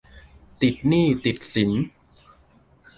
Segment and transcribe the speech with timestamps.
[0.61, 1.71] ติดหนี้ติดสิน